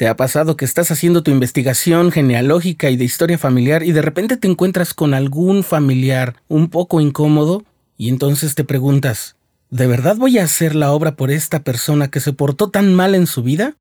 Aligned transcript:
¿Te 0.00 0.08
ha 0.08 0.16
pasado 0.16 0.56
que 0.56 0.64
estás 0.64 0.90
haciendo 0.90 1.22
tu 1.22 1.30
investigación 1.30 2.10
genealógica 2.10 2.88
y 2.88 2.96
de 2.96 3.04
historia 3.04 3.36
familiar 3.36 3.82
y 3.82 3.92
de 3.92 4.00
repente 4.00 4.38
te 4.38 4.48
encuentras 4.48 4.94
con 4.94 5.12
algún 5.12 5.62
familiar 5.62 6.36
un 6.48 6.70
poco 6.70 7.02
incómodo 7.02 7.64
y 7.98 8.08
entonces 8.08 8.54
te 8.54 8.64
preguntas, 8.64 9.36
¿de 9.68 9.86
verdad 9.86 10.16
voy 10.16 10.38
a 10.38 10.44
hacer 10.44 10.74
la 10.74 10.92
obra 10.92 11.16
por 11.16 11.30
esta 11.30 11.62
persona 11.64 12.08
que 12.08 12.20
se 12.20 12.32
portó 12.32 12.70
tan 12.70 12.94
mal 12.94 13.14
en 13.14 13.26
su 13.26 13.42
vida? 13.42 13.76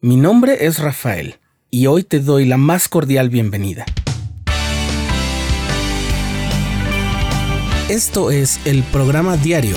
Mi 0.00 0.16
nombre 0.16 0.64
es 0.64 0.78
Rafael 0.78 1.40
y 1.72 1.88
hoy 1.88 2.04
te 2.04 2.20
doy 2.20 2.44
la 2.44 2.56
más 2.56 2.88
cordial 2.88 3.28
bienvenida. 3.28 3.84
Esto 7.88 8.30
es 8.30 8.60
el 8.64 8.84
programa 8.84 9.36
diario 9.36 9.74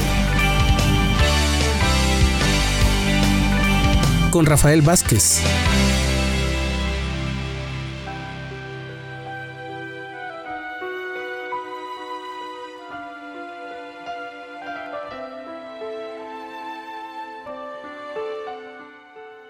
con 4.31 4.45
Rafael 4.45 4.81
Vázquez. 4.81 5.41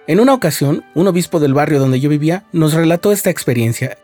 En 0.07 0.19
una 0.19 0.33
ocasión, 0.33 0.83
un 0.95 1.07
obispo 1.07 1.39
del 1.39 1.53
barrio 1.53 1.79
donde 1.79 1.99
yo 1.99 2.09
vivía 2.09 2.43
nos 2.51 2.73
relató 2.73 3.11
esta 3.11 3.29
experiencia 3.29 3.97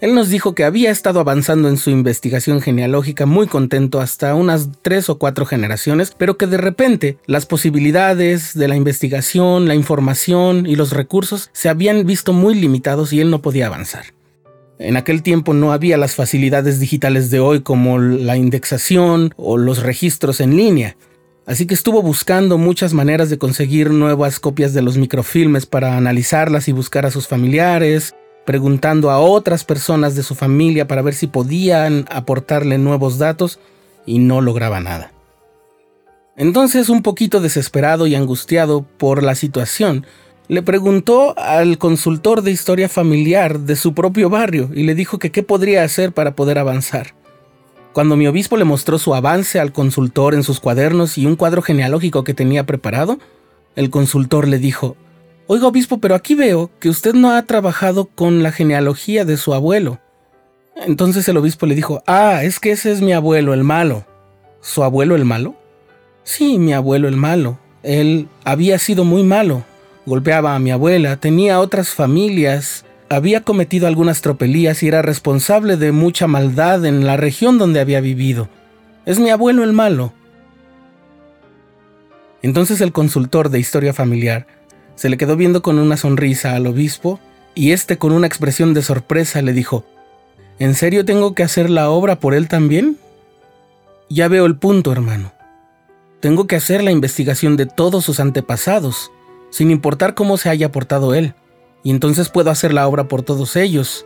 él 0.00 0.14
nos 0.14 0.30
dijo 0.30 0.54
que 0.54 0.64
había 0.64 0.90
estado 0.90 1.20
avanzando 1.20 1.68
en 1.68 1.76
su 1.76 1.90
investigación 1.90 2.62
genealógica 2.62 3.26
muy 3.26 3.46
contento 3.46 4.00
hasta 4.00 4.34
unas 4.34 4.70
tres 4.80 5.10
o 5.10 5.18
cuatro 5.18 5.44
generaciones, 5.44 6.14
pero 6.16 6.38
que 6.38 6.46
de 6.46 6.56
repente 6.56 7.18
las 7.26 7.44
posibilidades 7.44 8.54
de 8.54 8.68
la 8.68 8.76
investigación, 8.76 9.68
la 9.68 9.74
información 9.74 10.66
y 10.66 10.76
los 10.76 10.92
recursos 10.92 11.50
se 11.52 11.68
habían 11.68 12.06
visto 12.06 12.32
muy 12.32 12.54
limitados 12.54 13.12
y 13.12 13.20
él 13.20 13.30
no 13.30 13.42
podía 13.42 13.66
avanzar. 13.66 14.06
En 14.78 14.96
aquel 14.96 15.22
tiempo 15.22 15.52
no 15.52 15.72
había 15.72 15.98
las 15.98 16.14
facilidades 16.14 16.80
digitales 16.80 17.30
de 17.30 17.40
hoy 17.40 17.60
como 17.60 17.98
la 17.98 18.38
indexación 18.38 19.34
o 19.36 19.58
los 19.58 19.82
registros 19.82 20.40
en 20.40 20.56
línea. 20.56 20.96
Así 21.44 21.66
que 21.66 21.74
estuvo 21.74 22.00
buscando 22.00 22.56
muchas 22.56 22.94
maneras 22.94 23.28
de 23.28 23.36
conseguir 23.36 23.90
nuevas 23.90 24.40
copias 24.40 24.72
de 24.72 24.80
los 24.80 24.96
microfilmes 24.96 25.66
para 25.66 25.98
analizarlas 25.98 26.68
y 26.68 26.72
buscar 26.72 27.04
a 27.04 27.10
sus 27.10 27.28
familiares, 27.28 28.14
preguntando 28.44 29.10
a 29.10 29.20
otras 29.20 29.64
personas 29.64 30.14
de 30.14 30.22
su 30.22 30.34
familia 30.34 30.86
para 30.88 31.02
ver 31.02 31.14
si 31.14 31.26
podían 31.26 32.06
aportarle 32.10 32.78
nuevos 32.78 33.18
datos 33.18 33.58
y 34.06 34.18
no 34.18 34.40
lograba 34.40 34.80
nada. 34.80 35.12
Entonces, 36.36 36.88
un 36.88 37.02
poquito 37.02 37.40
desesperado 37.40 38.06
y 38.06 38.14
angustiado 38.14 38.82
por 38.96 39.22
la 39.22 39.34
situación, 39.34 40.06
le 40.48 40.62
preguntó 40.62 41.38
al 41.38 41.78
consultor 41.78 42.42
de 42.42 42.50
historia 42.50 42.88
familiar 42.88 43.60
de 43.60 43.76
su 43.76 43.94
propio 43.94 44.30
barrio 44.30 44.70
y 44.74 44.82
le 44.82 44.94
dijo 44.94 45.18
que 45.18 45.30
qué 45.30 45.42
podría 45.42 45.84
hacer 45.84 46.12
para 46.12 46.34
poder 46.34 46.58
avanzar. 46.58 47.14
Cuando 47.92 48.16
mi 48.16 48.26
obispo 48.26 48.56
le 48.56 48.64
mostró 48.64 48.98
su 48.98 49.14
avance 49.14 49.60
al 49.60 49.72
consultor 49.72 50.34
en 50.34 50.42
sus 50.42 50.60
cuadernos 50.60 51.18
y 51.18 51.26
un 51.26 51.36
cuadro 51.36 51.60
genealógico 51.60 52.24
que 52.24 52.34
tenía 52.34 52.64
preparado, 52.64 53.18
el 53.76 53.90
consultor 53.90 54.48
le 54.48 54.58
dijo, 54.58 54.96
Oiga, 55.52 55.66
obispo, 55.66 55.98
pero 55.98 56.14
aquí 56.14 56.36
veo 56.36 56.70
que 56.78 56.88
usted 56.88 57.12
no 57.12 57.32
ha 57.32 57.42
trabajado 57.42 58.04
con 58.04 58.44
la 58.44 58.52
genealogía 58.52 59.24
de 59.24 59.36
su 59.36 59.52
abuelo. 59.52 59.98
Entonces 60.76 61.28
el 61.28 61.38
obispo 61.38 61.66
le 61.66 61.74
dijo, 61.74 62.04
ah, 62.06 62.44
es 62.44 62.60
que 62.60 62.70
ese 62.70 62.92
es 62.92 63.00
mi 63.00 63.12
abuelo, 63.12 63.52
el 63.52 63.64
malo. 63.64 64.06
¿Su 64.60 64.84
abuelo 64.84 65.16
el 65.16 65.24
malo? 65.24 65.56
Sí, 66.22 66.56
mi 66.56 66.72
abuelo 66.72 67.08
el 67.08 67.16
malo. 67.16 67.58
Él 67.82 68.28
había 68.44 68.78
sido 68.78 69.02
muy 69.02 69.24
malo. 69.24 69.64
Golpeaba 70.06 70.54
a 70.54 70.60
mi 70.60 70.70
abuela, 70.70 71.16
tenía 71.16 71.58
otras 71.58 71.88
familias, 71.88 72.84
había 73.08 73.40
cometido 73.40 73.88
algunas 73.88 74.22
tropelías 74.22 74.84
y 74.84 74.86
era 74.86 75.02
responsable 75.02 75.76
de 75.76 75.90
mucha 75.90 76.28
maldad 76.28 76.86
en 76.86 77.04
la 77.04 77.16
región 77.16 77.58
donde 77.58 77.80
había 77.80 78.00
vivido. 78.00 78.48
Es 79.04 79.18
mi 79.18 79.30
abuelo 79.30 79.64
el 79.64 79.72
malo. 79.72 80.12
Entonces 82.40 82.80
el 82.80 82.92
consultor 82.92 83.48
de 83.48 83.58
historia 83.58 83.92
familiar 83.92 84.59
se 85.00 85.08
le 85.08 85.16
quedó 85.16 85.34
viendo 85.34 85.62
con 85.62 85.78
una 85.78 85.96
sonrisa 85.96 86.54
al 86.54 86.66
obispo 86.66 87.20
y 87.54 87.72
éste 87.72 87.96
con 87.96 88.12
una 88.12 88.26
expresión 88.26 88.74
de 88.74 88.82
sorpresa 88.82 89.40
le 89.40 89.54
dijo, 89.54 89.86
¿En 90.58 90.74
serio 90.74 91.06
tengo 91.06 91.34
que 91.34 91.42
hacer 91.42 91.70
la 91.70 91.88
obra 91.88 92.20
por 92.20 92.34
él 92.34 92.48
también? 92.48 92.98
Ya 94.10 94.28
veo 94.28 94.44
el 94.44 94.58
punto, 94.58 94.92
hermano. 94.92 95.32
Tengo 96.20 96.46
que 96.46 96.56
hacer 96.56 96.82
la 96.82 96.90
investigación 96.90 97.56
de 97.56 97.64
todos 97.64 98.04
sus 98.04 98.20
antepasados, 98.20 99.10
sin 99.48 99.70
importar 99.70 100.12
cómo 100.14 100.36
se 100.36 100.50
haya 100.50 100.70
portado 100.70 101.14
él, 101.14 101.32
y 101.82 101.92
entonces 101.92 102.28
puedo 102.28 102.50
hacer 102.50 102.74
la 102.74 102.86
obra 102.86 103.08
por 103.08 103.22
todos 103.22 103.56
ellos. 103.56 104.04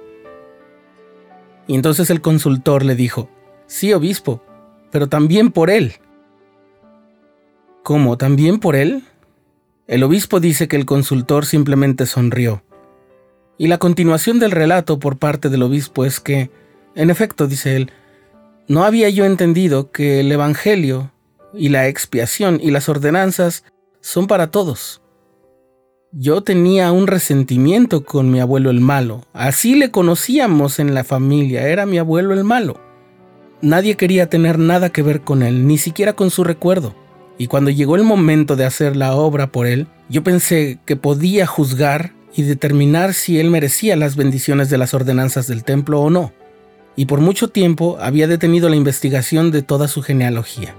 Y 1.67 1.75
entonces 1.75 2.09
el 2.09 2.21
consultor 2.21 2.85
le 2.85 2.95
dijo, 2.95 3.29
sí, 3.67 3.93
obispo, 3.93 4.45
pero 4.93 5.09
también 5.09 5.51
por 5.51 5.71
él. 5.71 5.95
¿Cómo? 7.83 8.17
¿También 8.17 8.61
por 8.61 8.77
él? 8.77 9.03
El 9.87 10.03
obispo 10.03 10.41
dice 10.41 10.67
que 10.67 10.77
el 10.77 10.87
consultor 10.87 11.45
simplemente 11.45 12.07
sonrió. 12.07 12.63
Y 13.59 13.69
la 13.69 13.79
continuación 13.79 14.39
del 14.39 14.51
relato 14.51 14.99
por 14.99 15.19
parte 15.19 15.51
del 15.51 15.63
obispo 15.63 16.07
es 16.07 16.21
que, 16.21 16.51
en 16.95 17.11
efecto, 17.11 17.47
dice 17.47 17.77
él, 17.77 17.93
no 18.67 18.85
había 18.85 19.11
yo 19.11 19.27
entendido 19.27 19.91
que 19.91 20.21
el 20.21 20.33
Evangelio 20.33 21.13
y 21.53 21.69
la 21.69 21.87
expiación 21.87 22.61
y 22.63 22.71
las 22.71 22.89
ordenanzas 22.89 23.65
son 24.01 24.27
para 24.27 24.51
todos. 24.51 25.03
Yo 26.13 26.43
tenía 26.43 26.91
un 26.91 27.07
resentimiento 27.07 28.05
con 28.05 28.31
mi 28.31 28.41
abuelo 28.41 28.71
el 28.71 28.81
malo, 28.81 29.27
así 29.33 29.75
le 29.75 29.91
conocíamos 29.91 30.79
en 30.79 30.95
la 30.95 31.05
familia, 31.05 31.69
era 31.69 31.85
mi 31.85 31.99
abuelo 31.99 32.33
el 32.33 32.45
malo. 32.45 32.81
Nadie 33.61 33.97
quería 33.97 34.31
tener 34.31 34.59
nada 34.59 34.91
que 34.91 35.03
ver 35.03 35.23
con 35.23 35.43
él, 35.43 35.67
ni 35.67 35.77
siquiera 35.77 36.15
con 36.15 36.31
su 36.31 36.43
recuerdo. 36.43 36.95
Y 37.37 37.49
cuando 37.49 37.71
llegó 37.71 37.97
el 37.97 38.05
momento 38.05 38.57
de 38.57 38.65
hacer 38.65 38.97
la 38.97 39.15
obra 39.15 39.49
por 39.49 39.67
él, 39.67 39.87
yo 40.09 40.23
pensé 40.23 40.79
que 40.85 40.97
podía 40.97 41.47
juzgar 41.47 42.13
y 42.37 42.43
determinar 42.43 43.15
si 43.15 43.39
él 43.39 43.51
merecía 43.51 43.97
las 43.97 44.17
bendiciones 44.17 44.71
de 44.71 44.79
las 44.79 44.95
ordenanzas 44.95 45.47
del 45.47 45.65
templo 45.65 46.01
o 46.01 46.11
no. 46.11 46.33
Y 46.97 47.07
por 47.07 47.21
mucho 47.21 47.49
tiempo 47.49 47.99
había 48.01 48.29
detenido 48.29 48.69
la 48.69 48.77
investigación 48.77 49.51
de 49.51 49.63
toda 49.63 49.89
su 49.89 50.03
genealogía. 50.03 50.75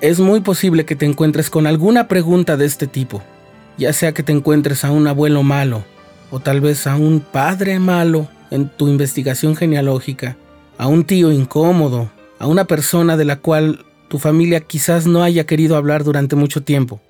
Es 0.00 0.20
muy 0.20 0.40
posible 0.40 0.84
que 0.84 0.94
te 0.94 1.06
encuentres 1.06 1.50
con 1.50 1.66
alguna 1.66 2.06
pregunta 2.06 2.56
de 2.56 2.66
este 2.66 2.86
tipo, 2.86 3.22
ya 3.78 3.92
sea 3.92 4.12
que 4.12 4.22
te 4.22 4.30
encuentres 4.30 4.84
a 4.84 4.92
un 4.92 5.08
abuelo 5.08 5.42
malo 5.42 5.84
o 6.30 6.38
tal 6.38 6.60
vez 6.60 6.86
a 6.86 6.96
un 6.96 7.20
padre 7.20 7.78
malo 7.80 8.28
en 8.50 8.68
tu 8.68 8.88
investigación 8.88 9.56
genealógica 9.56 10.36
a 10.78 10.86
un 10.88 11.04
tío 11.04 11.32
incómodo, 11.32 12.10
a 12.38 12.46
una 12.46 12.64
persona 12.66 13.16
de 13.16 13.24
la 13.24 13.36
cual 13.36 13.84
tu 14.08 14.18
familia 14.18 14.60
quizás 14.60 15.06
no 15.06 15.22
haya 15.22 15.44
querido 15.44 15.76
hablar 15.76 16.04
durante 16.04 16.36
mucho 16.36 16.62
tiempo. 16.62 17.00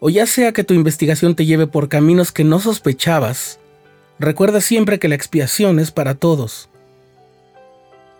O 0.00 0.10
ya 0.10 0.26
sea 0.26 0.52
que 0.52 0.64
tu 0.64 0.74
investigación 0.74 1.34
te 1.34 1.44
lleve 1.44 1.66
por 1.66 1.88
caminos 1.88 2.32
que 2.32 2.44
no 2.44 2.60
sospechabas, 2.60 3.58
recuerda 4.18 4.60
siempre 4.60 4.98
que 4.98 5.08
la 5.08 5.14
expiación 5.14 5.78
es 5.78 5.90
para 5.90 6.14
todos. 6.14 6.68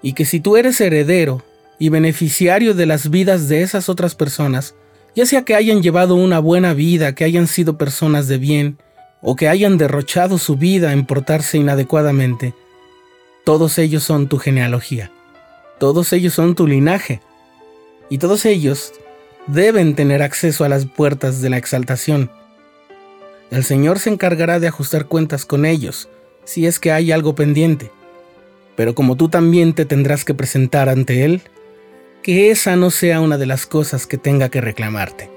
Y 0.03 0.15
que 0.15 0.25
si 0.25 0.41
tú 0.41 0.57
eres 0.57 0.81
heredero 0.81 1.43
y 1.79 1.89
beneficiario 1.89 2.75
de 2.75 2.87
las 2.87 3.11
vidas 3.11 3.49
de 3.49 3.63
esas 3.63 3.89
otras 3.89 4.15
personas, 4.15 4.75
ya 5.15 5.27
sea 5.27 5.43
que 5.43 5.55
hayan 5.55 5.83
llevado 5.83 6.15
una 6.15 6.39
buena 6.39 6.73
vida, 6.75 7.15
que 7.15 7.25
hayan 7.25 7.47
sido 7.47 7.77
personas 7.79 8.29
de 8.29 8.39
bien, 8.39 8.79
o 9.23 9.37
que 9.37 9.49
hayan 9.49 9.77
derrochado 9.77 10.39
su 10.39 10.57
vida 10.57 10.93
en 10.93 11.05
portarse 11.05 11.59
inadecuadamente, 11.59 12.55
todos 13.45 13.79
ellos 13.79 14.03
son 14.03 14.29
tu 14.29 14.39
genealogía, 14.39 15.11
todos 15.79 16.13
ellos 16.13 16.35
son 16.35 16.55
tu 16.55 16.67
linaje, 16.67 17.21
y 18.09 18.19
todos 18.19 18.45
ellos 18.45 18.93
deben 19.47 19.95
tener 19.95 20.23
acceso 20.23 20.65
a 20.65 20.69
las 20.69 20.87
puertas 20.87 21.41
de 21.41 21.51
la 21.51 21.57
exaltación. 21.57 22.31
El 23.51 23.65
Señor 23.65 23.99
se 23.99 24.11
encargará 24.11 24.61
de 24.61 24.69
ajustar 24.69 25.07
cuentas 25.07 25.45
con 25.45 25.65
ellos, 25.65 26.09
si 26.45 26.67
es 26.67 26.79
que 26.79 26.93
hay 26.93 27.13
algo 27.13 27.35
pendiente. 27.35 27.91
Pero 28.77 28.95
como 28.95 29.17
tú 29.17 29.29
también 29.29 29.73
te 29.73 29.85
tendrás 29.85 30.25
que 30.25 30.35
presentar 30.35 30.89
ante 30.89 31.25
Él, 31.25 31.43
que 32.23 32.51
esa 32.51 32.77
no 32.77 32.91
sea 32.91 33.21
una 33.21 33.39
de 33.39 33.47
las 33.47 33.67
cosas 33.67 34.07
que 34.07 34.19
tenga 34.19 34.49
que 34.51 34.61
reclamarte. 34.61 35.31